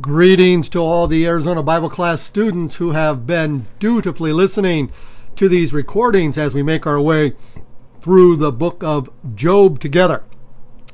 [0.00, 4.90] Greetings to all the Arizona Bible class students who have been dutifully listening
[5.36, 7.34] to these recordings as we make our way
[8.00, 10.24] through the book of Job together.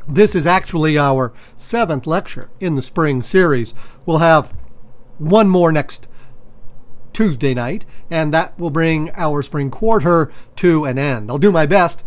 [0.08, 3.72] This is actually our seventh lecture in the spring series.
[4.04, 4.52] We'll have
[5.18, 6.08] one more next
[7.12, 11.30] Tuesday night, and that will bring our spring quarter to an end.
[11.30, 12.02] I'll do my best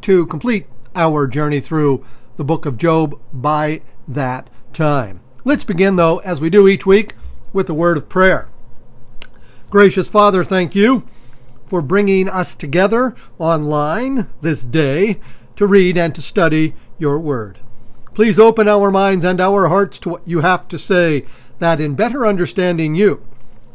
[0.00, 0.66] to complete
[0.96, 2.04] our journey through
[2.36, 5.20] the book of Job by that time.
[5.44, 7.14] Let's begin, though, as we do each week,
[7.52, 8.48] with a word of prayer.
[9.70, 11.02] Gracious Father, thank you
[11.66, 15.18] for bringing us together online this day
[15.56, 17.58] to read and to study your word.
[18.14, 21.24] Please open our minds and our hearts to what you have to say,
[21.58, 23.26] that in better understanding you,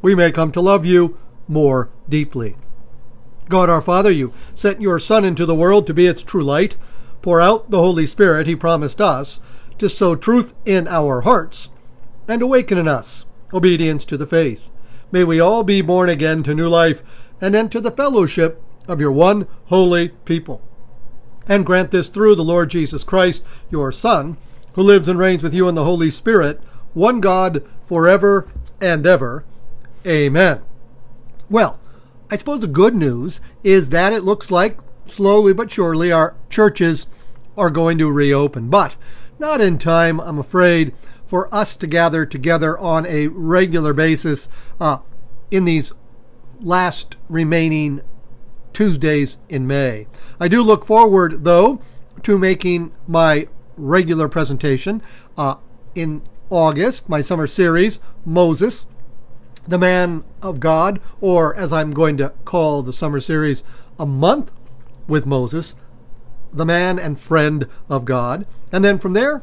[0.01, 1.17] we may come to love you
[1.49, 2.55] more deeply.
[3.49, 6.77] God our Father, you sent your Son into the world to be its true light.
[7.21, 9.41] Pour out the Holy Spirit he promised us
[9.79, 11.69] to sow truth in our hearts
[12.27, 14.69] and awaken in us obedience to the faith.
[15.11, 17.01] May we all be born again to new life
[17.39, 20.61] and enter the fellowship of your one holy people.
[21.47, 24.37] And grant this through the Lord Jesus Christ, your Son,
[24.75, 26.61] who lives and reigns with you in the Holy Spirit,
[26.93, 28.49] one God, forever
[28.81, 29.45] and ever.
[30.05, 30.61] Amen.
[31.49, 31.79] Well,
[32.29, 37.07] I suppose the good news is that it looks like slowly but surely our churches
[37.57, 38.69] are going to reopen.
[38.69, 38.97] But
[39.39, 40.93] not in time, I'm afraid,
[41.25, 44.49] for us to gather together on a regular basis
[44.79, 44.99] uh,
[45.51, 45.91] in these
[46.61, 48.01] last remaining
[48.73, 50.07] Tuesdays in May.
[50.39, 51.81] I do look forward, though,
[52.23, 55.01] to making my regular presentation
[55.37, 55.55] uh,
[55.95, 58.87] in August, my summer series, Moses,
[59.67, 63.63] the Man of God, or as I'm going to call the summer series,
[63.99, 64.51] A Month
[65.07, 65.75] with Moses,
[66.57, 68.45] the man and friend of God.
[68.71, 69.41] And then from there,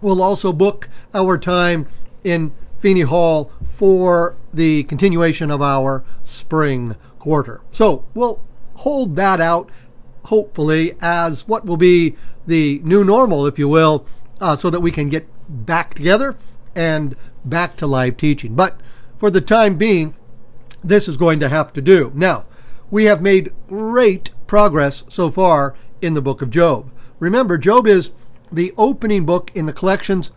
[0.00, 1.86] we'll also book our time
[2.24, 7.60] in Feeney Hall for the continuation of our spring quarter.
[7.70, 8.42] So we'll
[8.74, 9.70] hold that out,
[10.24, 12.16] hopefully, as what will be
[12.46, 14.06] the new normal, if you will,
[14.40, 16.36] uh, so that we can get back together
[16.74, 17.14] and
[17.44, 18.54] back to live teaching.
[18.54, 18.80] But
[19.16, 20.14] for the time being,
[20.82, 22.10] this is going to have to do.
[22.14, 22.44] Now,
[22.90, 26.90] we have made great progress so far in the book of Job.
[27.18, 28.10] Remember, Job is
[28.50, 30.32] the opening book in the collections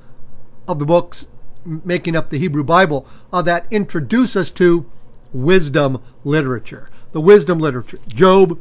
[0.67, 1.25] of the books
[1.65, 4.89] making up the Hebrew Bible uh, that introduce us to
[5.33, 6.89] wisdom literature.
[7.11, 7.99] The wisdom literature.
[8.07, 8.59] Job,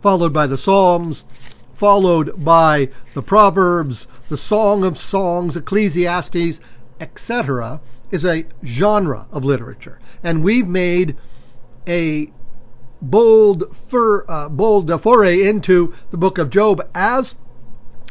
[0.00, 1.24] followed by the Psalms,
[1.74, 6.60] followed by the Proverbs, the Song of Songs, Ecclesiastes,
[7.00, 9.98] etc., is a genre of literature.
[10.22, 11.16] And we've made
[11.88, 12.30] a
[13.02, 17.34] bold, fur, uh, bold foray into the book of Job as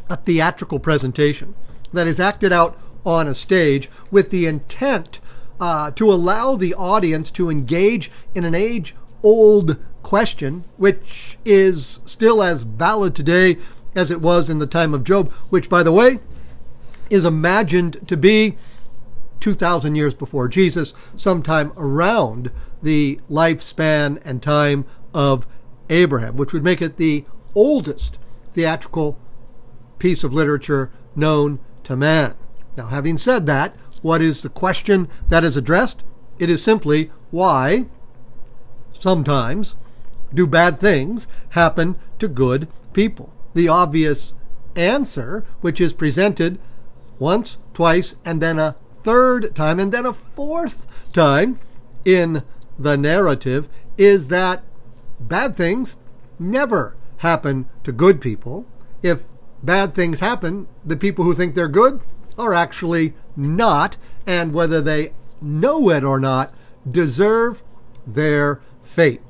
[0.09, 1.56] a theatrical presentation
[1.94, 5.19] that is acted out on a stage with the intent
[5.59, 12.44] uh, to allow the audience to engage in an age old question, which is still
[12.44, 13.58] as valid today
[13.96, 16.19] as it was in the time of Job, which, by the way,
[17.09, 18.58] is imagined to be
[19.40, 25.46] 2,000 years before Jesus, sometime around the lifespan and time of
[25.90, 28.18] Abraham, which would make it the oldest
[28.53, 29.18] theatrical
[30.00, 32.36] piece of literature known to man.
[32.78, 36.03] Now, having said that, what is the question that is addressed?
[36.40, 37.86] It is simply why
[39.00, 39.75] sometimes
[40.34, 43.34] do bad things happen to good people?
[43.53, 44.34] The obvious
[44.75, 46.58] answer, which is presented
[47.20, 51.59] once, twice, and then a third time, and then a fourth time
[52.06, 52.44] in
[52.81, 54.64] the narrative is that
[55.19, 55.97] bad things
[56.40, 58.66] never happen to good people.
[59.02, 59.24] If
[59.62, 62.02] bad things happen, the people who think they're good
[62.38, 66.53] are actually not, and whether they know it or not,
[66.90, 67.62] deserve
[68.06, 69.22] their fate.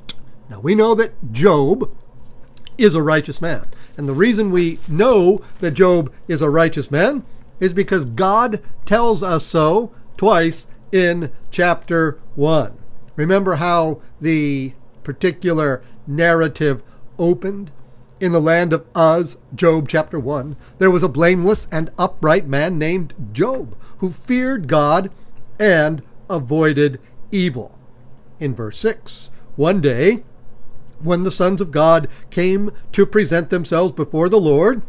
[0.49, 1.93] Now, we know that Job
[2.77, 3.67] is a righteous man.
[3.97, 7.25] And the reason we know that Job is a righteous man
[7.59, 12.80] is because God tells us so twice in chapter 1.
[13.21, 14.73] Remember how the
[15.03, 16.81] particular narrative
[17.19, 17.69] opened?
[18.19, 22.79] In the land of Uz, Job chapter 1, there was a blameless and upright man
[22.79, 25.11] named Job who feared God
[25.59, 26.01] and
[26.31, 26.99] avoided
[27.31, 27.77] evil.
[28.39, 30.23] In verse 6, one day,
[30.99, 34.81] when the sons of God came to present themselves before the Lord,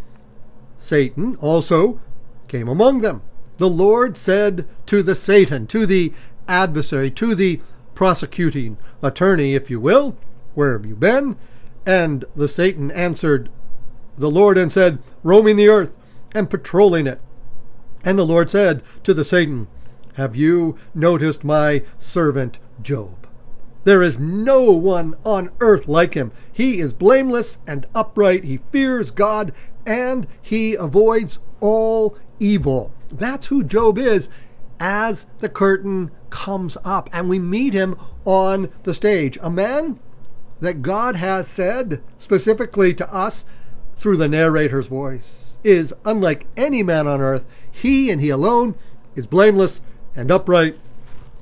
[0.78, 2.00] Satan also
[2.48, 3.20] came among them.
[3.58, 6.14] The Lord said to the Satan, to the
[6.48, 7.60] adversary, to the
[7.94, 10.16] prosecuting attorney, if you will,
[10.54, 11.36] Where have you been?
[11.86, 13.50] And the Satan answered
[14.16, 15.92] the Lord and said, Roaming the earth
[16.32, 17.20] and patrolling it.
[18.04, 19.68] And the Lord said to the Satan,
[20.14, 23.26] Have you noticed my servant Job?
[23.84, 26.30] There is no one on earth like him.
[26.52, 28.44] He is blameless and upright.
[28.44, 29.52] He fears God
[29.84, 32.92] and he avoids all evil.
[33.10, 34.28] That's who Job is
[34.82, 39.38] as the curtain comes up and we meet him on the stage.
[39.40, 40.00] A man
[40.60, 43.44] that God has said specifically to us
[43.94, 47.44] through the narrator's voice is unlike any man on earth.
[47.70, 48.74] He and he alone
[49.14, 49.82] is blameless
[50.16, 50.76] and upright.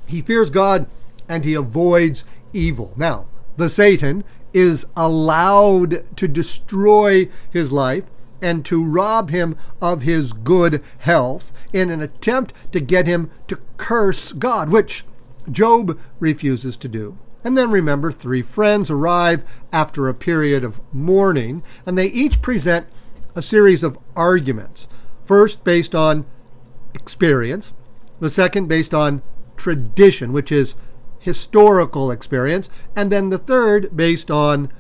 [0.04, 0.86] He fears God
[1.26, 2.92] and he avoids evil.
[2.94, 3.24] Now,
[3.56, 4.22] the Satan
[4.52, 8.04] is allowed to destroy his life
[8.42, 13.58] and to rob him of his good health in an attempt to get him to
[13.76, 15.04] curse God, which
[15.50, 17.16] Job refuses to do.
[17.42, 19.42] And then remember, three friends arrive
[19.72, 22.86] after a period of mourning, and they each present
[23.34, 24.88] a series of arguments.
[25.24, 26.26] First, based on
[26.94, 27.72] experience,
[28.18, 29.22] the second, based on
[29.56, 30.74] tradition, which is
[31.18, 34.70] historical experience, and then the third, based on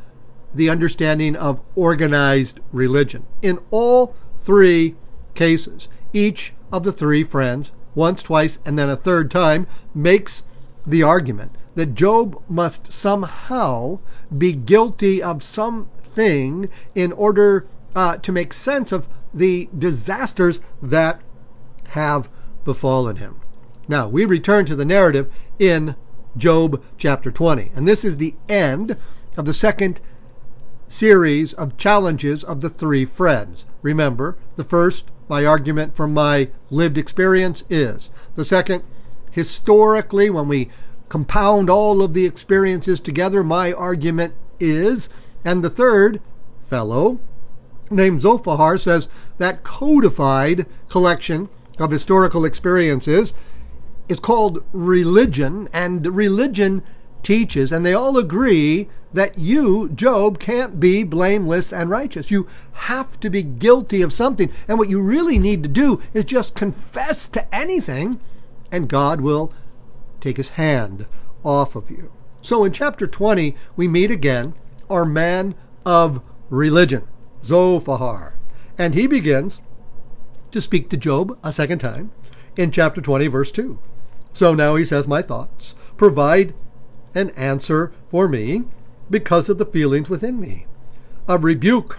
[0.54, 3.26] the understanding of organized religion.
[3.42, 4.96] In all three
[5.34, 10.42] cases, each of the three friends, once, twice, and then a third time, makes
[10.86, 13.98] the argument that Job must somehow
[14.36, 21.20] be guilty of something in order uh, to make sense of the disasters that
[21.88, 22.28] have
[22.64, 23.40] befallen him.
[23.88, 25.96] Now, we return to the narrative in
[26.36, 28.96] Job chapter 20, and this is the end
[29.36, 30.00] of the second
[30.90, 33.64] series of challenges of the three friends.
[33.80, 38.10] Remember, the first, my argument from my lived experience is.
[38.34, 38.82] The second,
[39.30, 40.70] historically, when we
[41.08, 45.08] compound all of the experiences together, my argument is.
[45.44, 46.20] And the third
[46.60, 47.20] fellow,
[47.88, 49.08] named Zophar, says
[49.38, 51.48] that codified collection
[51.78, 53.32] of historical experiences
[54.08, 56.82] is called religion, and religion
[57.22, 62.30] teaches, and they all agree that you, Job, can't be blameless and righteous.
[62.30, 64.52] You have to be guilty of something.
[64.68, 68.20] And what you really need to do is just confess to anything,
[68.70, 69.52] and God will
[70.20, 71.06] take his hand
[71.44, 72.12] off of you.
[72.42, 74.54] So in chapter 20, we meet again
[74.88, 75.54] our man
[75.84, 77.06] of religion,
[77.44, 78.34] Zophar.
[78.78, 79.60] And he begins
[80.50, 82.12] to speak to Job a second time
[82.56, 83.78] in chapter 20, verse 2.
[84.32, 86.54] So now he says, My thoughts provide
[87.14, 88.64] an answer for me
[89.10, 90.66] because of the feelings within me.
[91.28, 91.98] A rebuke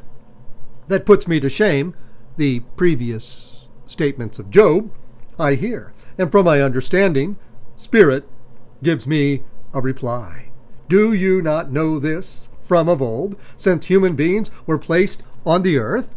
[0.87, 1.93] that puts me to shame,
[2.37, 4.91] the previous statements of Job,
[5.37, 7.37] I hear, and from my understanding,
[7.75, 8.27] Spirit
[8.83, 9.43] gives me
[9.73, 10.49] a reply.
[10.87, 15.77] Do you not know this from of old, since human beings were placed on the
[15.77, 16.09] earth?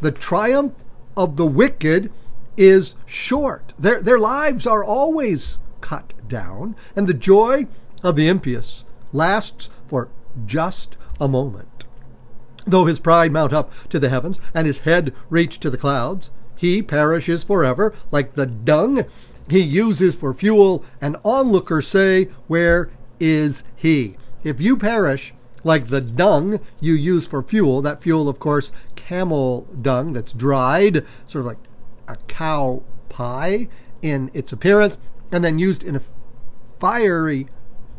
[0.00, 0.74] The triumph
[1.16, 2.10] of the wicked
[2.56, 3.72] is short.
[3.78, 7.66] Their, their lives are always cut down, and the joy
[8.02, 9.70] of the impious lasts
[10.46, 11.84] just a moment.
[12.66, 16.30] Though his pride mount up to the heavens, and his head reach to the clouds,
[16.56, 19.04] he perishes forever like the dung
[19.48, 24.16] he uses for fuel, and onlookers say, Where is he?
[24.44, 25.32] If you perish
[25.64, 31.04] like the dung you use for fuel, that fuel, of course, camel dung that's dried,
[31.26, 31.58] sort of like
[32.06, 33.68] a cow pie
[34.02, 34.98] in its appearance,
[35.32, 36.02] and then used in a
[36.78, 37.48] fiery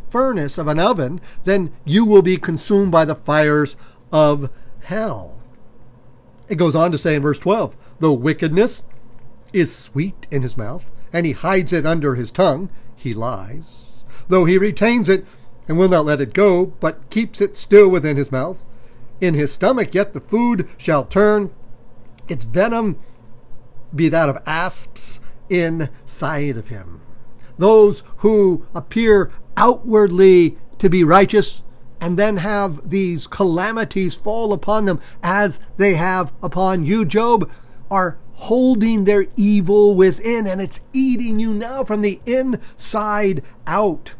[0.10, 3.76] furnace of an oven, then you will be consumed by the fires
[4.12, 4.50] of
[4.82, 5.40] hell.
[6.48, 8.84] It goes on to say in verse 12, though wickedness
[9.54, 13.88] is sweet in his mouth, and he hides it under his tongue, he lies.
[14.28, 15.26] Though he retains it
[15.68, 18.58] and will not let it go, but keeps it still within his mouth,
[19.22, 21.52] in his stomach yet the food shall turn,
[22.28, 22.98] its venom
[23.94, 27.02] be that of asps inside of him.
[27.58, 31.62] Those who appear outwardly to be righteous
[32.02, 37.50] and then have these calamities fall upon them as they have upon you, Job,
[37.92, 44.14] are holding their evil within and it's eating you now from the inside out.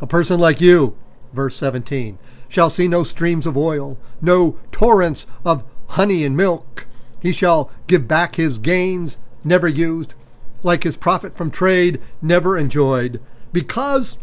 [0.00, 0.96] A person like you,
[1.32, 6.86] verse 17, shall see no streams of oil, no torrents of honey and milk.
[7.20, 10.14] He shall give back his gains never used,
[10.62, 13.20] like his profit from trade never enjoyed,
[13.52, 14.18] because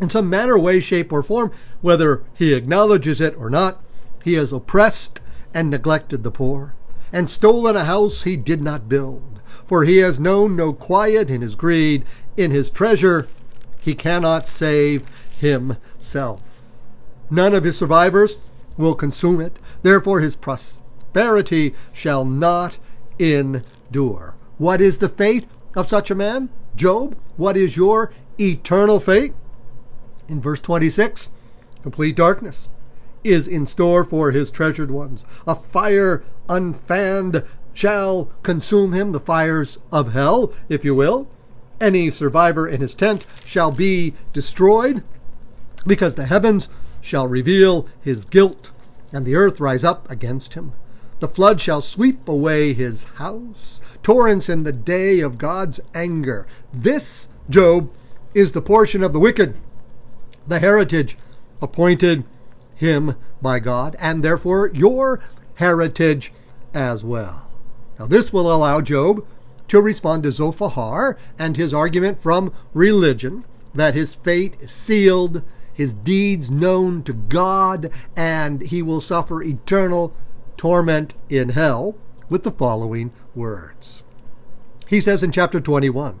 [0.00, 3.82] in some manner, way, shape, or form, whether he acknowledges it or not,
[4.24, 5.20] he has oppressed
[5.52, 6.74] and neglected the poor,
[7.12, 9.40] and stolen a house he did not build.
[9.64, 12.04] For he has known no quiet in his greed,
[12.36, 13.28] in his treasure
[13.80, 15.06] he cannot save
[15.38, 16.42] himself.
[17.30, 22.78] None of his survivors will consume it, therefore his prosperity shall not
[23.18, 24.34] endure.
[24.58, 26.48] What is the fate of such a man?
[26.74, 29.34] Job, what is your eternal fate?
[30.30, 31.30] In verse 26,
[31.82, 32.68] complete darkness
[33.24, 35.24] is in store for his treasured ones.
[35.44, 37.42] A fire unfanned
[37.74, 41.28] shall consume him, the fires of hell, if you will.
[41.80, 45.02] Any survivor in his tent shall be destroyed,
[45.84, 46.68] because the heavens
[47.00, 48.70] shall reveal his guilt,
[49.12, 50.74] and the earth rise up against him.
[51.18, 56.46] The flood shall sweep away his house, torrents in the day of God's anger.
[56.72, 57.90] This, Job,
[58.32, 59.56] is the portion of the wicked,
[60.46, 61.16] the heritage
[61.62, 62.24] appointed
[62.74, 65.20] him by God, and therefore your
[65.54, 66.32] heritage
[66.72, 67.50] as well.
[67.98, 69.26] Now, this will allow Job
[69.68, 73.44] to respond to Zophar and his argument from religion
[73.74, 75.42] that his fate sealed,
[75.72, 80.14] his deeds known to God, and he will suffer eternal
[80.56, 81.94] torment in hell
[82.28, 84.02] with the following words.
[84.86, 86.20] He says in chapter 21,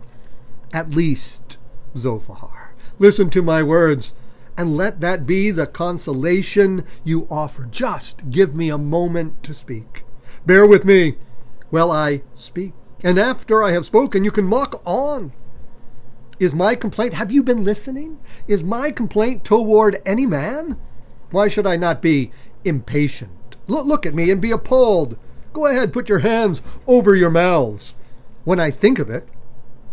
[0.72, 1.56] At least,
[1.96, 2.59] Zophar,
[3.00, 4.14] listen to my words
[4.56, 7.64] and let that be the consolation you offer.
[7.64, 10.04] Just give me a moment to speak.
[10.46, 11.16] Bear with me
[11.70, 12.74] while I speak.
[13.02, 15.32] And after I have spoken, you can mock on.
[16.38, 18.18] Is my complaint, have you been listening?
[18.46, 20.76] Is my complaint toward any man?
[21.30, 22.30] Why should I not be
[22.64, 23.56] impatient?
[23.66, 25.16] Look, look at me and be appalled.
[25.52, 27.94] Go ahead, put your hands over your mouths.
[28.44, 29.26] When I think of it,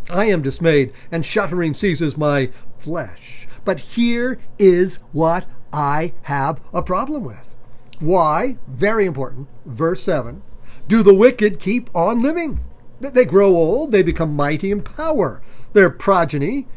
[0.09, 2.49] I am dismayed, and shuddering seizes my
[2.79, 3.47] flesh.
[3.65, 7.53] But here is what I have a problem with.
[7.99, 8.57] Why?
[8.67, 9.47] Very important.
[9.65, 10.41] Verse 7
[10.87, 12.59] Do the wicked keep on living?
[12.99, 15.41] They grow old, they become mighty in power.
[15.73, 16.67] Their progeny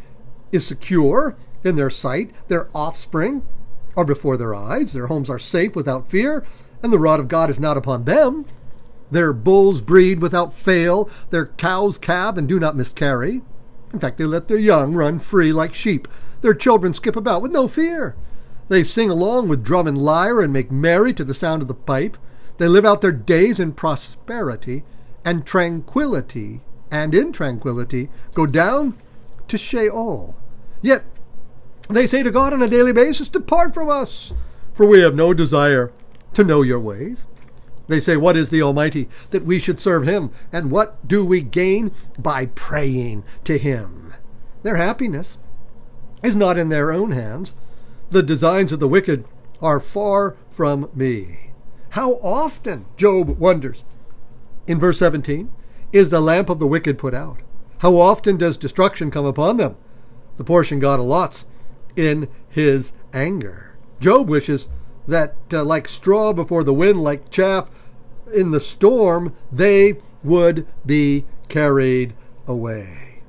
[0.52, 3.42] is secure in their sight, their offspring
[3.97, 6.45] are before their eyes, their homes are safe without fear,
[6.83, 8.47] and the rod of God is not upon them.
[9.11, 13.42] Their bulls breed without fail, their cows calve and do not miscarry.
[13.92, 16.06] In fact, they let their young run free like sheep.
[16.40, 18.14] Their children skip about with no fear.
[18.68, 21.75] They sing along with drum and lyre and make merry to the sound of the
[21.75, 22.16] pipe.
[22.59, 24.85] They live out their days in prosperity
[25.25, 28.97] and tranquility, and in tranquility go down
[29.49, 30.37] to Sheol.
[30.82, 31.04] Yet
[31.88, 34.32] they say to God on a daily basis, Depart from us,
[34.73, 35.92] for we have no desire
[36.35, 37.26] to know your ways.
[37.90, 40.30] They say, What is the Almighty that we should serve him?
[40.52, 44.14] And what do we gain by praying to him?
[44.62, 45.38] Their happiness
[46.23, 47.52] is not in their own hands.
[48.11, 49.25] The designs of the wicked
[49.61, 51.50] are far from me.
[51.90, 53.82] How often, Job wonders,
[54.68, 55.50] in verse 17,
[55.92, 57.38] is the lamp of the wicked put out?
[57.78, 59.76] How often does destruction come upon them?
[60.37, 61.47] The portion God allots
[61.97, 63.76] in his anger.
[63.99, 64.68] Job wishes
[65.09, 67.68] that, uh, like straw before the wind, like chaff
[68.32, 72.14] in the storm, they would be carried
[72.46, 73.22] away.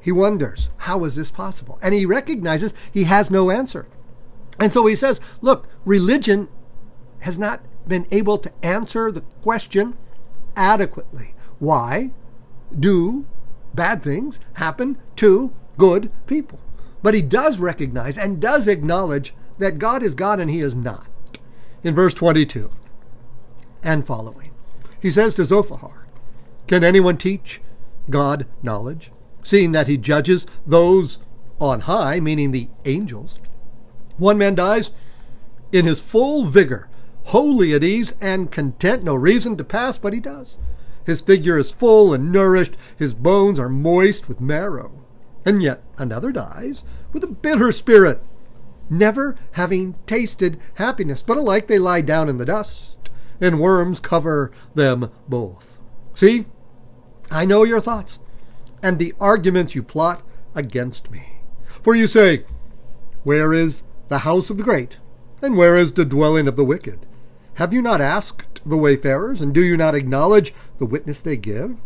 [0.00, 1.78] He wonders, how is this possible?
[1.82, 3.86] And he recognizes he has no answer.
[4.58, 6.48] And so he says, look, religion
[7.20, 9.96] has not been able to answer the question
[10.54, 11.34] adequately.
[11.58, 12.10] Why
[12.78, 13.26] do
[13.74, 16.60] bad things happen to good people?
[17.02, 21.06] But he does recognize and does acknowledge that God is God and he is not.
[21.82, 22.70] In verse 22
[23.86, 24.50] and following,
[25.00, 26.06] he says to Zophar,
[26.66, 27.62] Can anyone teach
[28.10, 29.10] God knowledge?
[29.46, 31.18] seeing that he judges those
[31.60, 33.40] on high, meaning the angels.
[34.18, 34.90] One man dies
[35.72, 36.88] in his full vigor,
[37.26, 40.56] wholly at ease and content, no reason to pass, but he does.
[41.04, 44.90] His figure is full and nourished, his bones are moist with marrow.
[45.44, 48.20] And yet another dies with a bitter spirit,
[48.90, 52.95] never having tasted happiness, but alike they lie down in the dust,
[53.40, 55.78] and worms cover them both.
[56.14, 56.46] See,
[57.30, 58.20] I know your thoughts
[58.82, 60.22] and the arguments you plot
[60.54, 61.40] against me.
[61.82, 62.44] For you say,
[63.24, 64.98] Where is the house of the great?
[65.42, 67.06] And where is the dwelling of the wicked?
[67.54, 71.76] Have you not asked the wayfarers, and do you not acknowledge the witness they give?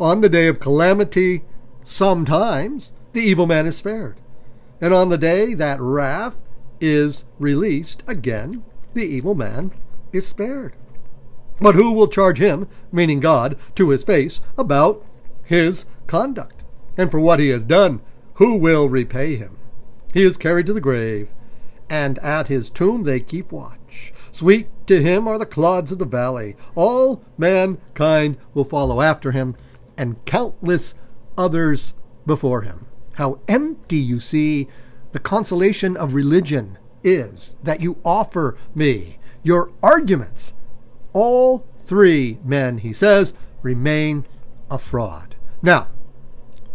[0.00, 1.44] On the day of calamity,
[1.84, 4.18] sometimes the evil man is spared.
[4.80, 6.34] And on the day that wrath
[6.80, 9.72] is released, again the evil man
[10.12, 10.74] is spared.
[11.60, 15.04] But who will charge him, meaning God, to his face about
[15.44, 16.62] his conduct,
[16.96, 18.00] and for what he has done,
[18.34, 19.56] who will repay him?
[20.12, 21.28] He is carried to the grave,
[21.88, 24.12] and at his tomb they keep watch.
[24.32, 26.56] Sweet to him are the clods of the valley.
[26.74, 29.56] All mankind will follow after him,
[29.96, 30.94] and countless
[31.36, 31.92] others
[32.26, 32.86] before him.
[33.14, 34.68] How empty, you see,
[35.12, 39.18] the consolation of religion is that you offer me.
[39.42, 40.54] Your arguments,
[41.12, 44.26] all three men, he says, remain
[44.70, 45.36] a fraud.
[45.60, 45.88] Now,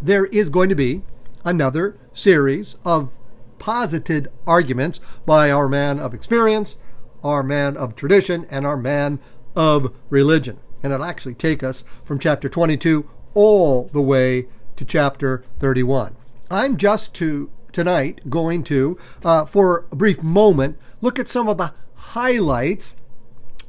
[0.01, 1.01] there is going to be
[1.43, 3.11] another series of
[3.59, 6.77] posited arguments by our man of experience,
[7.23, 9.19] our man of tradition, and our man
[9.55, 10.59] of religion.
[10.83, 16.15] And it'll actually take us from chapter 22 all the way to chapter 31.
[16.49, 21.57] I'm just to tonight going to, uh, for a brief moment, look at some of
[21.57, 22.95] the highlights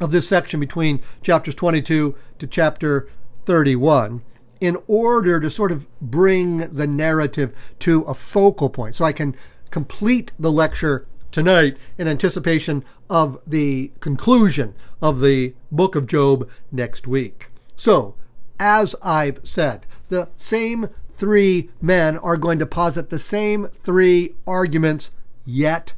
[0.01, 3.09] of this section between chapters 22 to chapter
[3.45, 4.23] 31
[4.61, 9.37] in order to sort of bring the narrative to a focal point so I can
[9.71, 17.07] complete the lecture tonight in anticipation of the conclusion of the book of Job next
[17.07, 17.49] week.
[17.77, 18.15] So,
[18.59, 25.11] as I've said, the same three men are going to posit the same three arguments
[25.45, 25.93] yet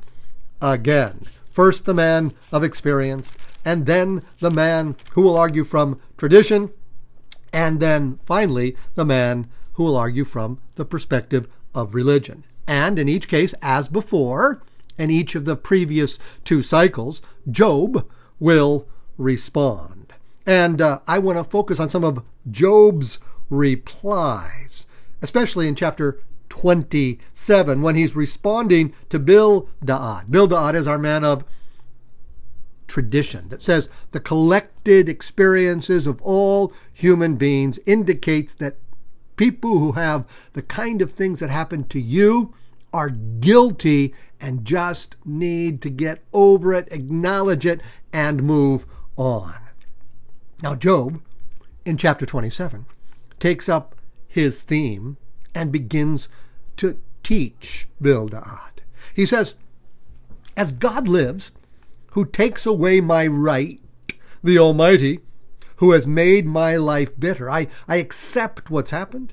[0.61, 1.27] again.
[1.51, 6.71] First, the man of experience, and then the man who will argue from tradition,
[7.53, 12.45] and then finally, the man who will argue from the perspective of religion.
[12.67, 14.63] And in each case, as before,
[14.97, 18.07] in each of the previous two cycles, Job
[18.39, 18.87] will
[19.19, 20.13] respond.
[20.47, 23.19] And uh, I want to focus on some of Job's
[23.51, 24.87] replies,
[25.21, 30.31] especially in chapter 27 when he's responding to Bildad.
[30.31, 31.45] Bildad is our man of
[32.87, 38.77] tradition that says the collected experiences of all human beings indicates that
[39.37, 42.53] people who have the kind of things that happen to you
[42.93, 47.81] are guilty and just need to get over it, acknowledge it,
[48.13, 49.55] and move on.
[50.63, 51.23] Now, Job,
[51.85, 52.87] in chapter 27,
[53.39, 53.95] takes up
[54.27, 55.17] his theme
[55.55, 56.29] and begins
[56.77, 58.83] to teach Bildad.
[59.15, 59.55] He says,
[60.57, 61.53] As God lives,
[62.13, 63.81] who takes away my right,
[64.43, 65.21] the Almighty,
[65.77, 67.51] who has made my life bitter.
[67.51, 69.33] I, I accept what's happened.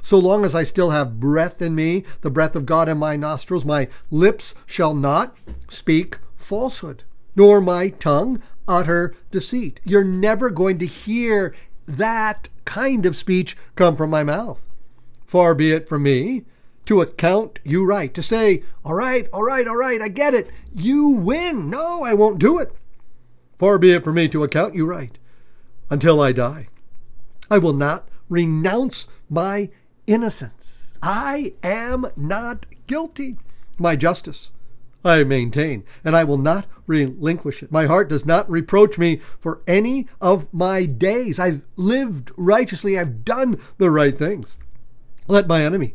[0.00, 3.16] So long as I still have breath in me, the breath of God in my
[3.16, 5.36] nostrils, my lips shall not
[5.68, 7.02] speak falsehood,
[7.34, 9.80] nor my tongue utter deceit.
[9.84, 11.54] You're never going to hear
[11.86, 14.62] that kind of speech come from my mouth.
[15.28, 16.46] Far be it from me
[16.86, 20.48] to account you right, to say, all right, all right, all right, I get it.
[20.72, 21.68] You win.
[21.68, 22.74] No, I won't do it.
[23.58, 25.18] Far be it from me to account you right
[25.90, 26.68] until I die.
[27.50, 29.68] I will not renounce my
[30.06, 30.94] innocence.
[31.02, 33.36] I am not guilty.
[33.76, 34.50] My justice
[35.04, 37.70] I maintain, and I will not relinquish it.
[37.70, 41.38] My heart does not reproach me for any of my days.
[41.38, 44.56] I've lived righteously, I've done the right things.
[45.28, 45.94] Let my enemy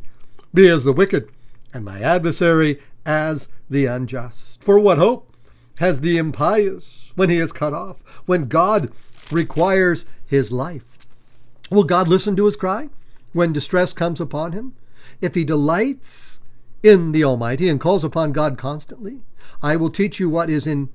[0.53, 1.27] be as the wicked,
[1.73, 4.63] and my adversary as the unjust.
[4.63, 5.35] For what hope
[5.77, 8.91] has the impious when he is cut off, when God
[9.31, 10.85] requires his life?
[11.71, 12.89] Will God listen to his cry
[13.31, 14.75] when distress comes upon him?
[15.19, 16.37] If he delights
[16.83, 19.21] in the Almighty and calls upon God constantly,
[19.63, 20.89] I will teach you what is in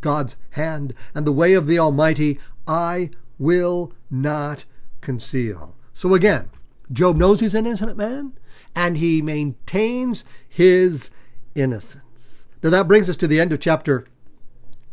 [0.00, 4.64] God's hand, and the way of the Almighty I will not
[5.00, 5.76] conceal.
[5.94, 6.50] So again,
[6.92, 8.32] Job knows he's an innocent man,
[8.74, 11.10] and he maintains his
[11.54, 12.46] innocence.
[12.62, 14.06] Now that brings us to the end of chapter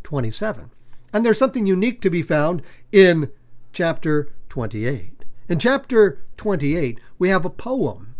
[0.03, 0.71] 27.
[1.13, 3.31] And there's something unique to be found in
[3.71, 5.23] chapter 28.
[5.47, 8.15] In chapter 28, we have a poem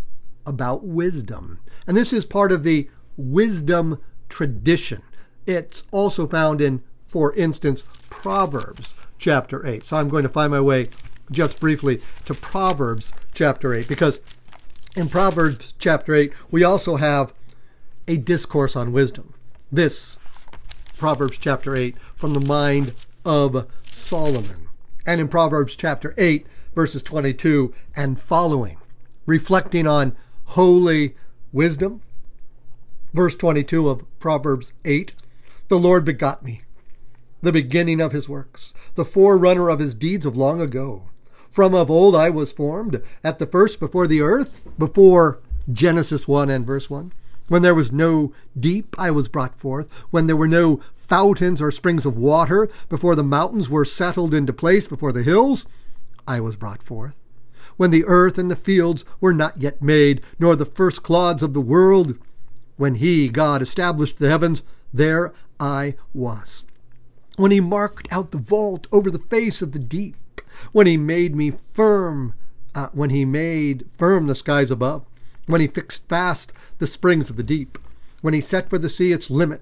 [0.46, 1.60] about wisdom.
[1.88, 5.02] And this is part of the wisdom tradition.
[5.46, 9.84] It's also found in, for instance, Proverbs chapter 8.
[9.84, 10.90] So I'm going to find my way
[11.32, 14.20] just briefly to Proverbs chapter 8 because
[14.96, 17.34] in Proverbs chapter 8, we also have
[18.08, 19.34] a discourse on wisdom.
[19.70, 20.18] This,
[20.98, 22.94] Proverbs chapter 8, from the mind
[23.26, 24.70] of Solomon.
[25.06, 28.78] And in Proverbs chapter 8, verses 22 and following,
[29.26, 31.16] reflecting on holy
[31.52, 32.02] wisdom.
[33.14, 35.14] Verse 22 of Proverbs 8
[35.68, 36.62] The Lord begot me,
[37.42, 41.10] the beginning of his works, the forerunner of his deeds of long ago.
[41.56, 45.40] From of old I was formed, at the first before the earth, before
[45.72, 47.14] Genesis 1 and verse 1.
[47.48, 49.88] When there was no deep, I was brought forth.
[50.12, 54.52] When there were no fountains or springs of water, before the mountains were settled into
[54.52, 55.66] place, before the hills,
[56.28, 57.18] I was brought forth.
[57.78, 61.54] When the earth and the fields were not yet made, nor the first clods of
[61.54, 62.18] the world,
[62.76, 64.64] when He, God, established the heavens,
[64.94, 66.66] there I was.
[67.38, 70.18] When He marked out the vault over the face of the deep,
[70.72, 72.34] when he made me firm,
[72.74, 75.06] uh, when he made firm the skies above,
[75.46, 77.78] when he fixed fast the springs of the deep,
[78.22, 79.62] when he set for the sea its limit,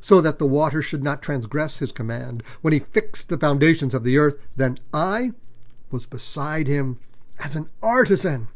[0.00, 4.02] so that the water should not transgress his command, when he fixed the foundations of
[4.04, 5.32] the earth, then I
[5.90, 6.98] was beside him
[7.38, 8.48] as an artisan,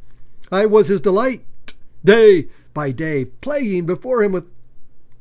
[0.50, 1.44] I was his delight
[2.04, 4.48] day by day, playing before him with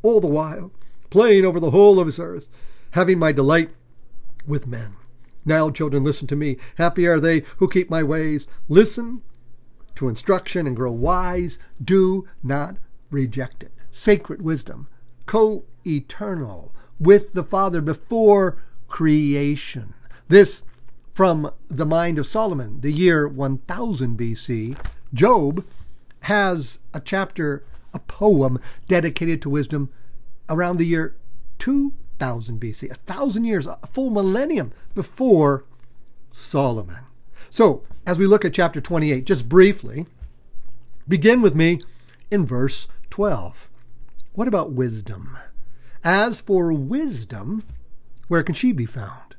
[0.01, 0.71] all the while,
[1.09, 2.47] playing over the whole of his earth,
[2.91, 3.69] having my delight
[4.45, 4.95] with men.
[5.45, 6.57] Now, children, listen to me.
[6.77, 8.47] Happy are they who keep my ways.
[8.67, 9.21] Listen
[9.95, 11.59] to instruction and grow wise.
[11.83, 12.77] Do not
[13.11, 13.71] reject it.
[13.91, 14.87] Sacred wisdom,
[15.25, 19.93] co eternal with the Father before creation.
[20.27, 20.63] This
[21.13, 24.77] from the mind of Solomon, the year 1000 BC.
[25.13, 25.63] Job
[26.21, 29.89] has a chapter, a poem dedicated to wisdom
[30.49, 31.15] around the year
[32.19, 35.65] 2000 BC, a thousand years, a full millennium before
[36.31, 36.99] Solomon.
[37.49, 40.05] So, as we look at chapter 28, just briefly,
[41.07, 41.81] begin with me
[42.31, 43.69] in verse 12.
[44.33, 45.37] What about wisdom?
[46.03, 47.63] As for wisdom,
[48.27, 49.35] where can she be found?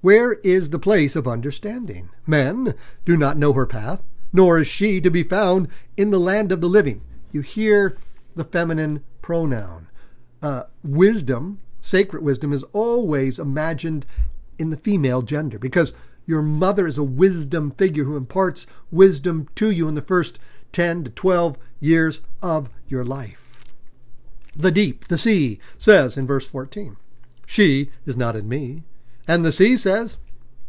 [0.00, 2.10] Where is the place of understanding?
[2.26, 6.52] Men do not know her path, nor is she to be found in the land
[6.52, 7.02] of the living.
[7.32, 7.98] You hear
[8.34, 9.88] the feminine pronoun.
[10.42, 14.06] Uh, wisdom, sacred wisdom, is always imagined
[14.58, 15.94] in the female gender because
[16.26, 20.38] your mother is a wisdom figure who imparts wisdom to you in the first
[20.72, 23.58] 10 to 12 years of your life.
[24.54, 26.96] The deep, the sea, says in verse 14,
[27.46, 28.84] She is not in me.
[29.26, 30.18] And the sea says,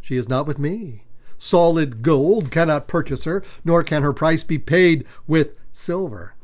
[0.02, 1.04] She is not with me.
[1.38, 6.36] Solid gold cannot purchase her, nor can her price be paid with silver.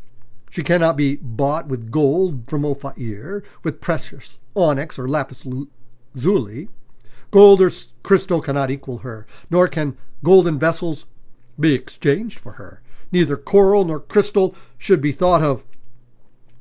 [0.58, 6.70] She cannot be bought with gold from Ophir, with precious onyx or lapis lazuli.
[7.30, 7.70] Gold or
[8.02, 11.06] crystal cannot equal her, nor can golden vessels
[11.60, 12.82] be exchanged for her.
[13.12, 15.64] Neither coral nor crystal should be thought of.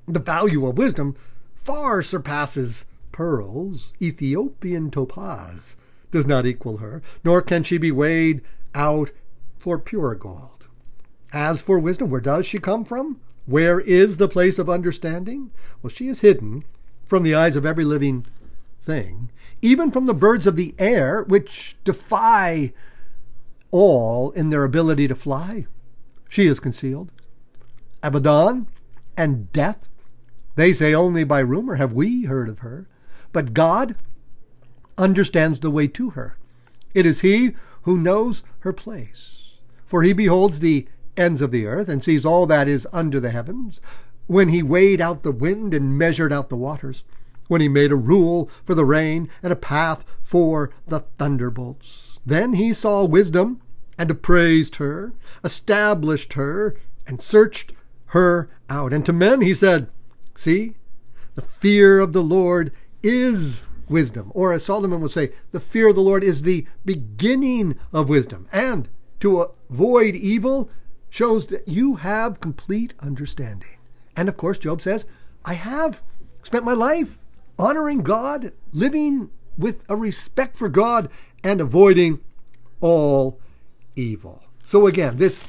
[0.06, 1.16] The value of wisdom
[1.54, 3.94] far surpasses pearls.
[4.02, 5.74] Ethiopian topaz
[6.10, 8.42] does not equal her, nor can she be weighed
[8.74, 9.10] out
[9.58, 10.66] for pure gold.
[11.32, 13.22] As for wisdom, where does she come from?
[13.46, 15.50] Where is the place of understanding?
[15.82, 16.64] Well, she is hidden
[17.04, 18.26] from the eyes of every living
[18.80, 19.30] thing,
[19.62, 22.72] even from the birds of the air, which defy
[23.70, 25.66] all in their ability to fly.
[26.28, 27.12] She is concealed.
[28.02, 28.68] Abaddon
[29.16, 29.88] and death,
[30.56, 32.88] they say only by rumor have we heard of her.
[33.32, 33.96] But God
[34.98, 36.36] understands the way to her.
[36.94, 39.58] It is he who knows her place.
[39.84, 43.30] For he beholds the ends of the earth and sees all that is under the
[43.30, 43.80] heavens.
[44.26, 47.04] When he weighed out the wind and measured out the waters,
[47.48, 52.20] when he made a rule for the rain and a path for the thunderbolts.
[52.26, 53.60] Then he saw wisdom
[53.98, 55.12] and appraised her,
[55.44, 56.76] established her,
[57.06, 57.72] and searched
[58.06, 58.92] her out.
[58.92, 59.88] And to men he said,
[60.34, 60.74] See,
[61.34, 64.32] the fear of the Lord is wisdom.
[64.34, 68.48] Or as Solomon would say, the fear of the Lord is the beginning of wisdom.
[68.52, 68.88] And
[69.20, 70.68] to avoid evil
[71.16, 73.78] shows that you have complete understanding.
[74.14, 75.06] And of course, Job says,
[75.46, 76.02] I have
[76.42, 77.18] spent my life
[77.58, 81.08] honoring God, living with a respect for God,
[81.42, 82.20] and avoiding
[82.82, 83.40] all
[83.94, 84.42] evil.
[84.62, 85.46] So again, this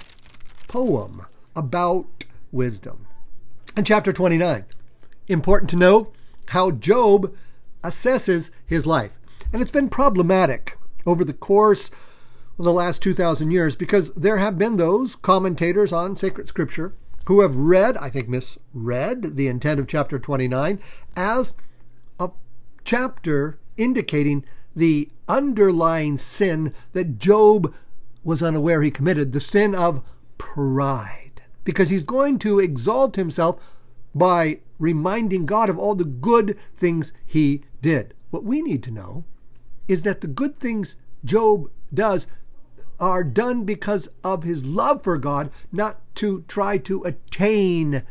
[0.69, 3.05] poem about wisdom.
[3.75, 4.63] In chapter 29,
[5.27, 6.13] important to know
[6.47, 7.35] how Job
[7.83, 9.11] assesses his life.
[9.51, 11.91] And it's been problematic over the course
[12.57, 16.93] the last 2,000 years because there have been those commentators on sacred scripture
[17.25, 20.79] who have read, I think misread, the intent of chapter 29
[21.15, 21.53] as
[22.19, 22.29] a
[22.83, 24.43] chapter indicating
[24.75, 27.73] the underlying sin that Job
[28.23, 30.01] was unaware he committed, the sin of
[30.37, 31.41] pride.
[31.63, 33.61] Because he's going to exalt himself
[34.15, 38.13] by reminding God of all the good things he did.
[38.29, 39.25] What we need to know
[39.87, 42.27] is that the good things Job does
[42.99, 48.03] are done because of his love for God, not to try to attain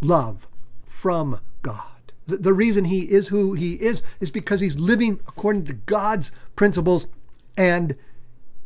[0.00, 0.46] love
[0.84, 1.82] from God.
[2.26, 7.08] The, reason he is who he is is because he's living according to God's principles
[7.56, 7.96] and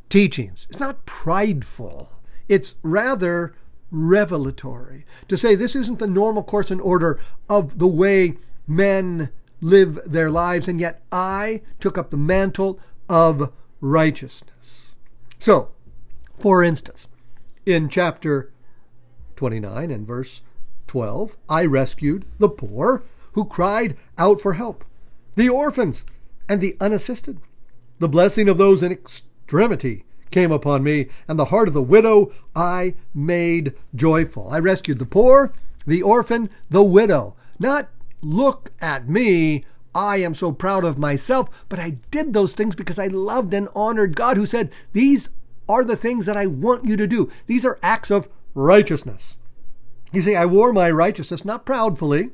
[0.08, 0.66] teachings.
[0.70, 2.10] It's not prideful,
[2.48, 3.54] it's rather
[3.90, 5.06] revelatory.
[5.28, 10.30] To say this isn't the normal course and order of the way men live their
[10.30, 14.55] lives, and yet I took up the mantle of righteousness.
[15.38, 15.70] So,
[16.38, 17.08] for instance,
[17.64, 18.52] in chapter
[19.36, 20.42] 29 and verse
[20.86, 24.84] 12, I rescued the poor who cried out for help,
[25.34, 26.04] the orphans
[26.48, 27.38] and the unassisted,
[27.98, 32.32] the blessing of those in extremity came upon me, and the heart of the widow
[32.54, 34.50] I made joyful.
[34.50, 35.52] I rescued the poor,
[35.86, 37.36] the orphan, the widow.
[37.58, 37.88] Not
[38.20, 39.64] look at me,
[39.96, 43.66] I am so proud of myself, but I did those things because I loved and
[43.74, 45.30] honored God who said, These
[45.70, 47.30] are the things that I want you to do.
[47.46, 49.38] These are acts of righteousness.
[50.12, 52.30] You see, I wore my righteousness not proudly,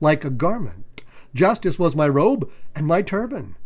[0.00, 1.02] like a garment.
[1.34, 3.56] Justice was my robe and my turban.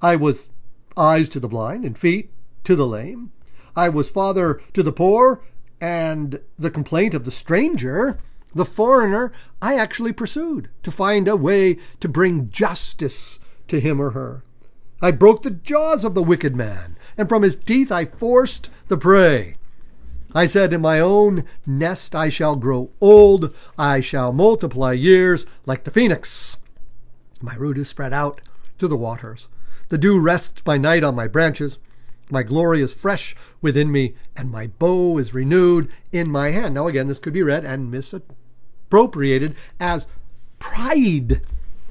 [0.00, 0.48] I was
[0.96, 2.30] eyes to the blind and feet
[2.64, 3.32] to the lame.
[3.76, 5.42] I was father to the poor
[5.78, 8.18] and the complaint of the stranger,
[8.54, 14.10] the foreigner, I actually pursued to find a way to bring justice to him or
[14.10, 14.42] her.
[15.00, 18.96] I broke the jaws of the wicked man, and from his teeth I forced the
[18.96, 19.56] prey.
[20.34, 25.84] I said, In my own nest I shall grow old, I shall multiply years like
[25.84, 26.58] the phoenix.
[27.40, 28.40] My root is spread out
[28.78, 29.48] to the waters.
[29.88, 31.78] The dew rests by night on my branches.
[32.30, 36.74] My glory is fresh within me, and my bow is renewed in my hand.
[36.74, 37.90] Now, again, this could be read and
[38.88, 40.06] misappropriated as
[40.58, 41.40] pride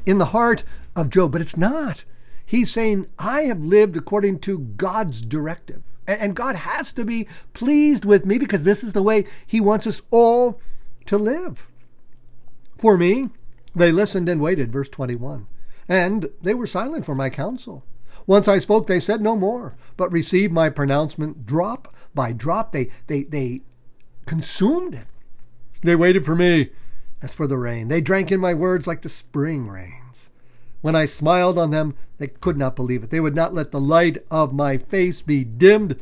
[0.05, 0.63] in the heart
[0.95, 2.03] of Job, but it's not.
[2.45, 5.83] He's saying, I have lived according to God's directive.
[6.07, 9.85] And God has to be pleased with me because this is the way He wants
[9.85, 10.61] us all
[11.05, 11.67] to live.
[12.77, 13.29] For me,
[13.75, 15.47] they listened and waited, verse 21.
[15.89, 17.83] And they were silent for my counsel.
[18.25, 22.71] Once I spoke, they said no more, but received my pronouncement drop by drop.
[22.71, 23.61] They, they, they
[24.25, 25.07] consumed it.
[25.81, 26.69] They waited for me
[27.21, 27.87] as for the rain.
[27.87, 30.29] They drank in my words like the spring rains.
[30.81, 33.09] When I smiled on them, they could not believe it.
[33.09, 35.99] They would not let the light of my face be dimmed.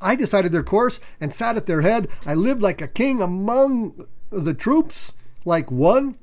[0.00, 2.08] I decided their course and sat at their head.
[2.26, 6.18] I lived like a king among the troops, like one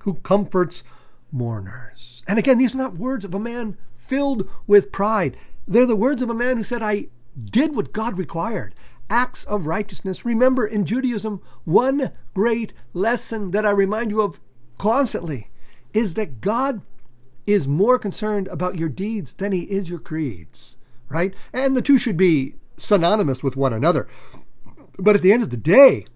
[0.00, 0.82] who comforts
[1.32, 2.22] mourners.
[2.26, 5.36] And again, these are not words of a man filled with pride.
[5.66, 7.06] They're the words of a man who said, I
[7.42, 8.74] did what God required.
[9.10, 10.24] Acts of righteousness.
[10.24, 14.38] Remember, in Judaism, one great lesson that I remind you of
[14.78, 15.50] constantly
[15.92, 16.82] is that God
[17.48, 20.76] is more concerned about your deeds than he is your creeds,
[21.08, 21.34] right?
[21.52, 24.06] And the two should be synonymous with one another.
[25.00, 26.06] But at the end of the day,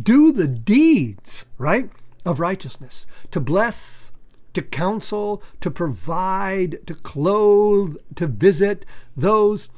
[0.00, 1.90] do the deeds, right,
[2.24, 4.12] of righteousness to bless
[4.54, 9.68] to counsel, to provide, to clothe, to visit those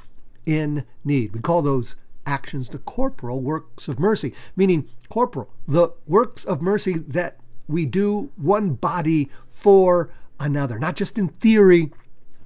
[0.45, 1.33] in need.
[1.33, 6.95] We call those actions the corporal works of mercy, meaning corporal, the works of mercy
[6.95, 7.37] that
[7.69, 11.91] we do one body for another, not just in theory,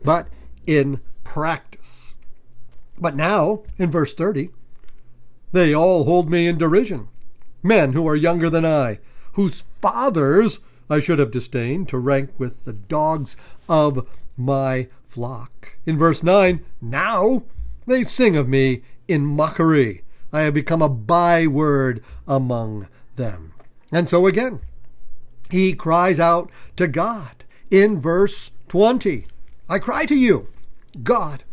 [0.03, 0.29] but
[0.67, 2.15] in practice.
[2.99, 4.51] But now, in verse 30,
[5.53, 7.09] they all hold me in derision.
[7.63, 8.99] Men who are younger than I,
[9.33, 10.61] whose fathers
[10.91, 13.37] I should have disdained to rank with the dogs
[13.69, 15.77] of my flock.
[15.87, 17.43] In verse 9, now
[17.87, 20.03] they sing of me in mockery.
[20.33, 23.55] I have become a byword among them.
[23.91, 24.61] And so again,
[25.51, 29.27] he cries out to God in verse 20
[29.71, 30.49] I cry to you,
[31.03, 31.45] God,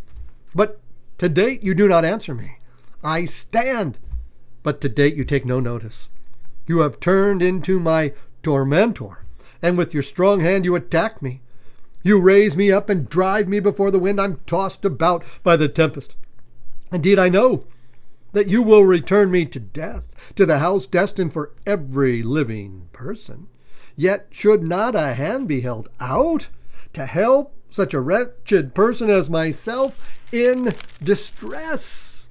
[0.54, 0.80] but
[1.18, 2.60] to date you do not answer me.
[3.04, 3.98] I stand,
[4.64, 6.08] but to date you take no notice.
[6.66, 9.26] You have turned into my tormentor
[9.62, 11.42] and with your strong hand you attack me.
[12.04, 14.22] You raise me up and drive me before the wind.
[14.22, 16.16] I'm tossed about by the tempest.
[16.92, 17.66] Indeed, I know
[18.34, 20.04] that you will return me to death,
[20.36, 23.48] to the house destined for every living person.
[23.96, 26.50] Yet should not a hand be held out
[26.94, 29.98] to help such a wretched person as myself
[30.32, 32.28] in distress?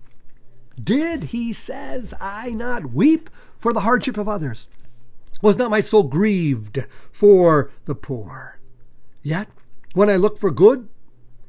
[0.83, 4.69] Did, he says, I not weep for the hardship of others?
[5.43, 8.59] Was not my soul grieved for the poor?
[9.23, 9.49] Yet,
[9.93, 10.89] when I looked for good,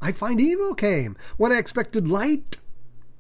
[0.02, 1.18] I find evil came.
[1.38, 2.58] When I expected light,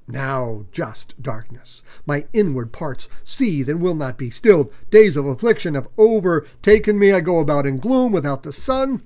[0.08, 1.82] now just darkness.
[2.06, 4.72] My inward parts seethe and will not be stilled.
[4.92, 7.12] Days of affliction have overtaken me.
[7.12, 9.02] I go about in gloom without the sun.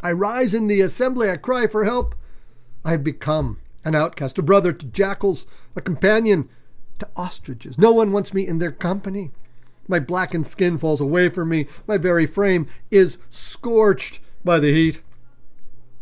[0.00, 1.30] I rise in the assembly.
[1.30, 2.14] I cry for help.
[2.84, 6.48] I have become an outcast, a brother to jackals, a companion
[6.98, 7.78] to ostriches.
[7.78, 9.32] No one wants me in their company.
[9.88, 11.66] My blackened skin falls away from me.
[11.86, 15.00] My very frame is scorched by the heat.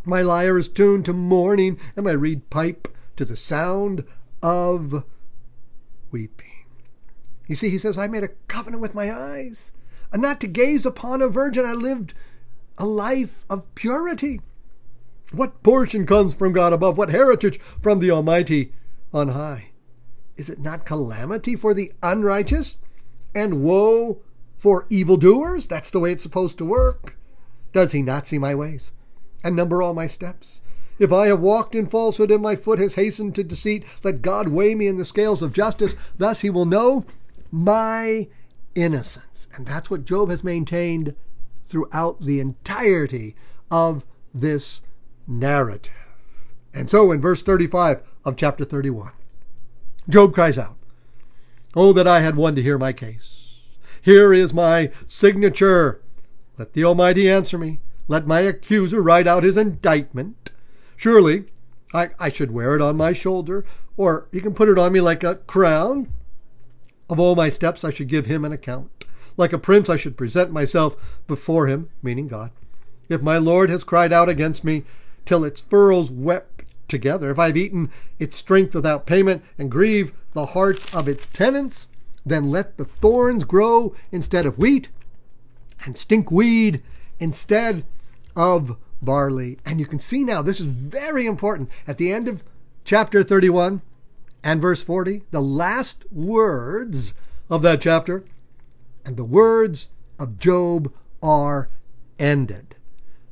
[0.05, 4.05] My lyre is tuned to mourning, and my reed pipe to the sound
[4.45, 5.03] of
[6.13, 6.67] weeping.
[7.49, 9.73] You see, he says, I made a covenant with my eyes,
[10.13, 11.67] and not to gaze upon a virgin.
[11.67, 12.15] I lived
[12.79, 14.41] a life of purity.
[15.33, 16.97] What portion comes from God above?
[16.97, 18.73] What heritage from the Almighty
[19.13, 19.71] on high?
[20.37, 22.77] Is it not calamity for the unrighteous?
[23.35, 24.21] and woe
[24.57, 25.67] for evildoers.
[25.67, 27.17] That's the way it's supposed to work.
[27.73, 28.93] Does he not see my ways
[29.43, 30.61] and number all my steps?
[30.99, 34.49] If I have walked in falsehood and my foot has hastened to deceit, let God
[34.49, 35.95] weigh me in the scales of justice.
[36.19, 37.05] Thus he will know
[37.51, 38.29] my
[38.75, 39.49] innocence.
[39.55, 41.15] And that's what Job has maintained
[41.67, 43.35] throughout the entirety
[43.71, 44.83] of this
[45.27, 45.93] narrative.
[46.73, 49.13] And so in verse 35 of chapter 31,
[50.09, 50.77] Job cries out,
[51.77, 53.59] Oh, that I had one to hear my case.
[54.01, 56.01] Here is my signature.
[56.59, 57.81] Let the Almighty answer me.
[58.07, 60.44] Let my accuser write out his indictment.
[60.97, 61.45] Surely
[61.93, 63.65] I, I should wear it on my shoulder,
[63.97, 66.13] or he can put it on me like a crown.
[67.09, 68.91] Of all my steps I should give him an account.
[69.37, 72.51] Like a prince I should present myself before him, meaning God.
[73.09, 74.85] If my Lord has cried out against me
[75.27, 80.47] till its furrows wept together, if I've eaten its strength without payment and grieve the
[80.47, 81.89] hearts of its tenants,
[82.25, 84.89] then let the thorns grow instead of wheat
[85.85, 86.81] and stinkweed
[87.21, 87.85] instead
[88.35, 89.59] of barley.
[89.65, 91.71] And you can see now, this is very important.
[91.87, 92.43] At the end of
[92.85, 93.83] chapter 31
[94.43, 97.15] and verse 40, the last words
[97.49, 98.25] of that chapter,
[99.05, 99.89] and the words
[100.19, 101.69] of Job are
[102.19, 102.77] ended.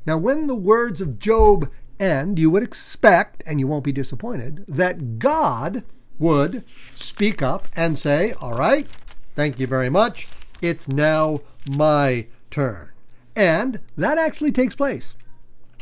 [0.04, 4.64] Now, when the words of Job end, you would expect, and you won't be disappointed,
[4.66, 5.85] that God
[6.18, 8.87] would speak up and say, All right,
[9.35, 10.28] thank you very much.
[10.61, 12.90] It's now my turn.
[13.35, 15.16] And that actually takes place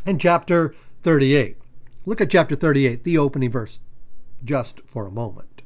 [0.06, 1.56] in chapter 38.
[2.06, 3.80] Look at chapter 38, the opening verse,
[4.44, 5.62] just for a moment.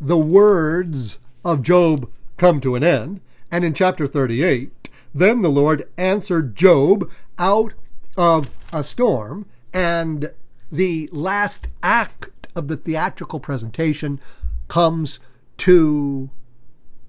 [0.00, 5.88] The words of Job come to an end, and in chapter 38, then the Lord
[5.96, 7.74] answered Job out
[8.16, 10.32] of a storm, and
[10.70, 14.20] the last act of the theatrical presentation
[14.68, 15.18] comes
[15.58, 16.30] to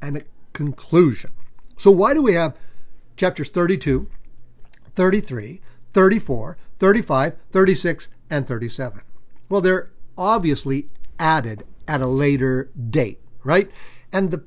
[0.02, 0.22] a
[0.54, 1.32] conclusion.
[1.78, 2.56] So, why do we have
[3.16, 4.10] chapters 32,
[4.96, 5.62] 33,
[5.94, 9.02] 34, 35, 36, and 37?
[9.50, 13.70] Well, they're obviously added at a later date, right?
[14.12, 14.44] And the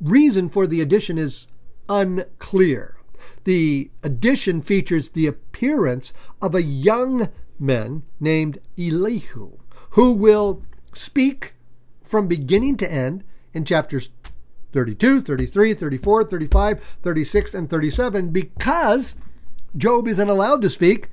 [0.00, 1.46] reason for the addition is
[1.88, 2.96] unclear.
[3.44, 9.58] The addition features the appearance of a young man named Elihu
[9.90, 10.62] who will
[10.94, 11.54] speak
[12.02, 14.10] from beginning to end in chapters
[14.72, 19.14] 32, 33, 34, 35, 36, and 37 because
[19.76, 21.08] Job isn't allowed to speak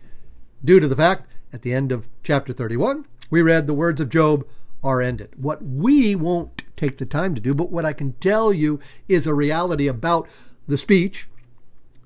[0.63, 4.09] due to the fact at the end of chapter 31 we read the words of
[4.09, 4.45] Job
[4.83, 5.29] are ended.
[5.35, 9.27] What we won't take the time to do, but what I can tell you is
[9.27, 10.27] a reality about
[10.67, 11.27] the speech,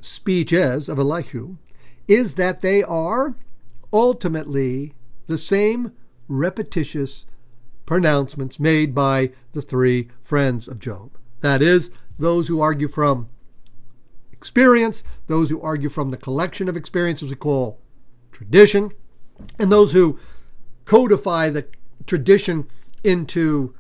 [0.02, 1.58] speeches of Elihu,
[2.08, 3.36] is that they are
[3.92, 4.96] ultimately
[5.28, 5.92] the same
[6.28, 7.26] repetitious
[7.86, 11.12] pronouncements made by the three friends of Job.
[11.42, 13.30] That is, those who argue from
[14.44, 17.80] experience, those who argue from the collection of experiences we call
[18.34, 18.92] tradition,
[19.58, 20.20] and those who
[20.84, 21.66] codify the
[22.06, 22.68] tradition
[23.06, 23.74] into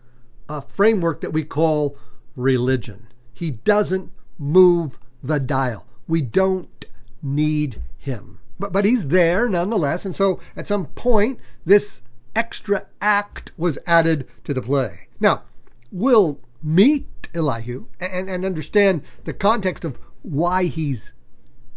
[0.47, 1.97] a framework that we call
[2.37, 3.07] religion.
[3.33, 5.85] He doesn't move the dial.
[6.07, 6.85] We don't
[7.21, 8.39] need him.
[8.57, 10.05] But, but he's there nonetheless.
[10.05, 11.99] And so at some point, this
[12.37, 15.07] extra act was added to the play.
[15.19, 15.43] Now,
[15.91, 21.13] we'll meet Elihu and, and understand the context of why he's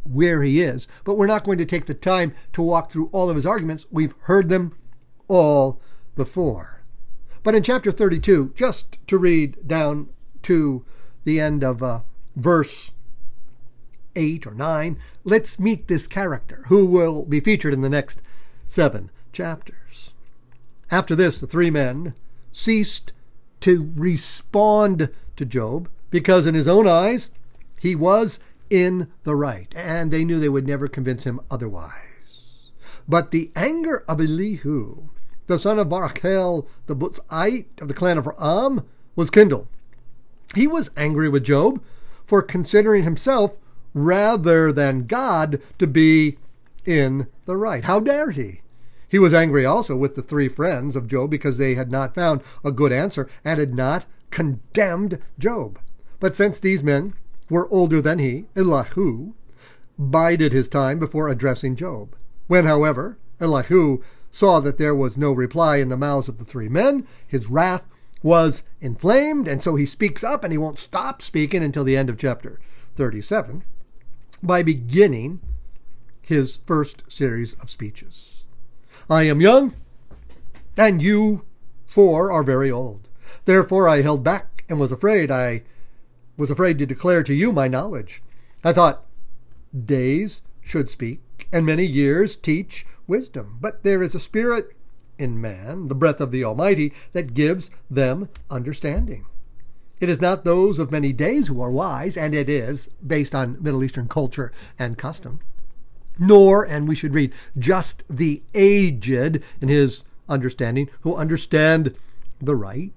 [0.04, 3.28] where he is, but we're not going to take the time to walk through all
[3.28, 3.86] of his arguments.
[3.90, 4.76] We've heard them
[5.28, 5.80] all
[6.14, 6.82] before.
[7.42, 10.08] But in chapter 32, just to read down
[10.42, 10.84] to
[11.24, 12.00] the end of uh,
[12.34, 12.92] verse
[14.14, 18.20] 8 or 9, let's meet this character who will be featured in the next
[18.68, 20.12] seven chapters.
[20.90, 22.14] After this, the three men
[22.52, 23.12] ceased
[23.60, 27.30] to respond to Job because, in his own eyes,
[27.78, 28.38] he was
[28.70, 32.70] in the right, and they knew they would never convince him otherwise.
[33.08, 35.08] But the anger of Elihu,
[35.46, 38.84] the son of Barachel, the Buzite of the clan of Ram,
[39.14, 39.68] was kindled.
[40.54, 41.82] He was angry with Job
[42.26, 43.58] for considering himself
[43.94, 46.38] rather than God to be
[46.84, 47.84] in the right.
[47.84, 48.62] How dare he?
[49.08, 52.42] He was angry also with the three friends of Job because they had not found
[52.64, 55.78] a good answer and had not condemned Job.
[56.18, 57.14] But since these men
[57.48, 59.32] were older than he, Elihu
[59.98, 62.14] bided his time before addressing Job.
[62.46, 66.68] When, however, Elihu saw that there was no reply in the mouths of the three
[66.68, 67.84] men, his wrath
[68.22, 72.10] was inflamed, and so he speaks up and he won't stop speaking until the end
[72.10, 72.58] of chapter
[72.96, 73.62] 37
[74.42, 75.40] by beginning
[76.20, 78.42] his first series of speeches.
[79.08, 79.74] I am young,
[80.76, 81.44] and you
[81.86, 83.08] four are very old.
[83.44, 85.30] Therefore I held back and was afraid.
[85.30, 85.62] I
[86.36, 88.22] was afraid to declare to you my knowledge.
[88.64, 89.04] I thought,
[89.84, 93.58] days should speak, and many years teach wisdom.
[93.60, 94.76] But there is a spirit
[95.18, 99.26] in man, the breath of the Almighty, that gives them understanding.
[100.00, 103.62] It is not those of many days who are wise, and it is based on
[103.62, 105.40] Middle Eastern culture and custom
[106.18, 111.94] nor, and we should read, just the aged in his understanding, who understand
[112.40, 112.92] the right.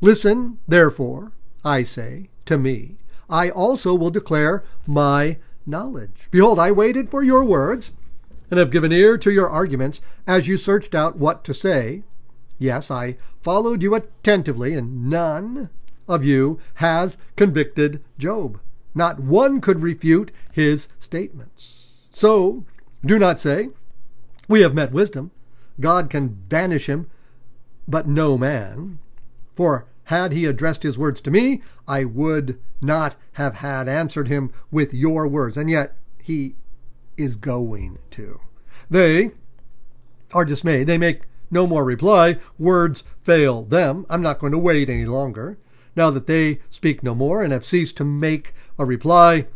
[0.00, 1.32] Listen, therefore,
[1.64, 2.96] I say, to me.
[3.30, 6.28] I also will declare my knowledge.
[6.30, 7.92] Behold, I waited for your words,
[8.50, 12.02] and have given ear to your arguments as you searched out what to say.
[12.58, 15.70] Yes, I followed you attentively, and none
[16.06, 18.60] of you has convicted Job.
[18.94, 22.08] Not one could refute his statements.
[22.12, 22.64] So,
[23.04, 23.70] do not say,
[24.48, 25.30] We have met wisdom.
[25.80, 27.08] God can banish him,
[27.88, 28.98] but no man.
[29.54, 34.52] For had he addressed his words to me, I would not have had answered him
[34.70, 35.56] with your words.
[35.56, 36.56] And yet he
[37.16, 38.40] is going to.
[38.90, 39.32] They
[40.32, 40.86] are dismayed.
[40.86, 42.38] They make no more reply.
[42.58, 44.06] Words fail them.
[44.08, 45.58] I'm not going to wait any longer.
[45.94, 49.46] Now that they speak no more and have ceased to make a reply,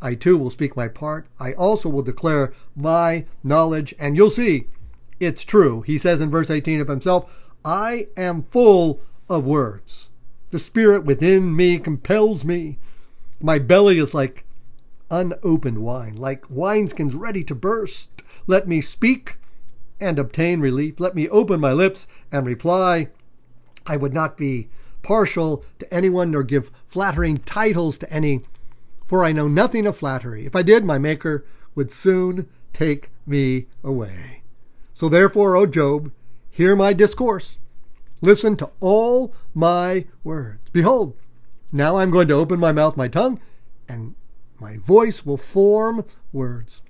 [0.00, 1.26] I too will speak my part.
[1.38, 4.68] I also will declare my knowledge, and you'll see
[5.20, 5.82] it's true.
[5.82, 7.30] He says in verse 18 of himself,
[7.64, 10.10] I am full of words.
[10.50, 12.78] The spirit within me compels me.
[13.40, 14.44] My belly is like
[15.10, 18.22] unopened wine, like wineskins ready to burst.
[18.46, 19.36] Let me speak
[20.00, 20.98] and obtain relief.
[20.98, 23.08] Let me open my lips and reply.
[23.86, 24.68] I would not be
[25.02, 28.42] partial to anyone nor give flattering titles to any,
[29.06, 30.46] for I know nothing of flattery.
[30.46, 34.42] If I did, my Maker would soon take me away.
[34.94, 36.10] So therefore, O Job,
[36.50, 37.58] hear my discourse.
[38.20, 40.70] Listen to all my words.
[40.72, 41.16] Behold,
[41.70, 43.40] now I'm going to open my mouth, my tongue,
[43.88, 44.14] and
[44.60, 46.82] my voice will form words.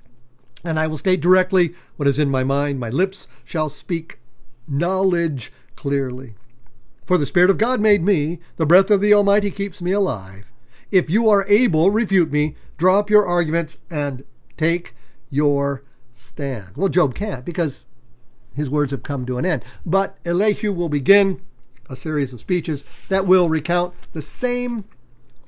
[0.64, 2.81] And I will state directly what is in my mind.
[2.81, 4.18] My lips shall speak
[4.66, 6.35] knowledge clearly.
[7.07, 10.51] For the Spirit of God made me, the breath of the Almighty keeps me alive.
[10.91, 14.24] If you are able, refute me, drop your arguments, and
[14.57, 14.95] take
[15.31, 16.76] your stand.
[16.76, 17.85] Well, Job can't because
[18.59, 19.65] his words have come to an end.
[19.87, 21.41] But Elihu will begin
[21.89, 24.85] a series of speeches that will recount the same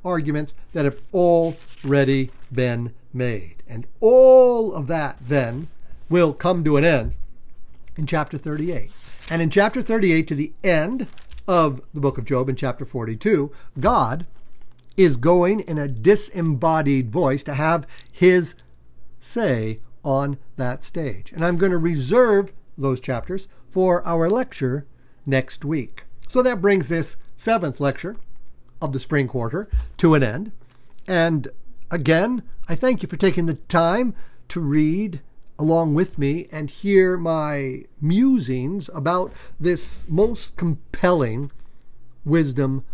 [0.04, 3.56] arguments that have already been made.
[3.68, 5.68] And all of that then
[6.08, 7.14] will come to an end
[7.96, 8.90] in chapter 38.
[9.30, 11.06] And in chapter 38 to the end
[11.46, 14.26] of the book of Job in chapter 42, God
[14.96, 18.54] is going in a disembodied voice to have his
[19.20, 21.32] say on that stage.
[21.32, 24.86] And I'm going to reserve those chapters for our lecture
[25.26, 26.04] next week.
[26.28, 28.16] So that brings this seventh lecture
[28.80, 29.68] of the spring quarter
[29.98, 30.52] to an end.
[31.06, 31.48] And
[31.90, 34.14] again, I thank you for taking the time
[34.48, 35.20] to read
[35.58, 41.50] along with me and hear my musings about this most compelling
[42.24, 42.84] wisdom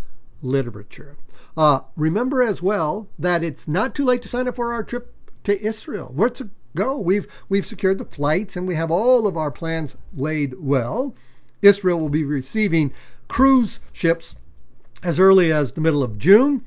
[0.42, 1.16] literature.
[1.56, 5.14] Uh, remember as well that it's not too late to sign up for our trip
[5.44, 6.12] to Israel.
[6.14, 6.96] We're to go.
[6.98, 11.14] We've we've secured the flights and we have all of our plans laid well.
[11.62, 12.92] Israel will be receiving
[13.28, 14.36] cruise ships
[15.02, 16.64] as early as the middle of June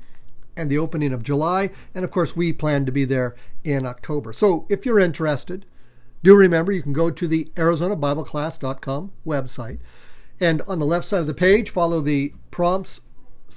[0.56, 1.70] and the opening of July.
[1.94, 3.34] And of course, we plan to be there
[3.64, 4.32] in October.
[4.32, 5.64] So if you're interested,
[6.22, 9.78] do remember you can go to the ArizonaBibleClass.com website.
[10.38, 13.00] And on the left side of the page, follow the prompts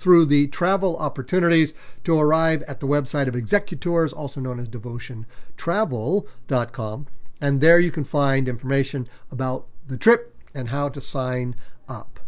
[0.04, 1.74] through the travel opportunities
[2.04, 7.08] to arrive at the website of Executours, also known as devotiontravel.com.
[7.40, 11.56] And there you can find information about the trip and how to sign
[11.88, 12.20] up.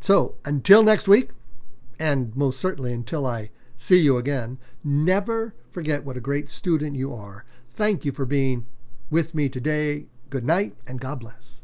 [0.00, 1.30] So until next week,
[1.98, 7.12] and most certainly until I see you again, never forget what a great student you
[7.12, 7.44] are.
[7.74, 8.66] Thank you for being
[9.10, 10.06] with me today.
[10.30, 11.63] Good night and God bless.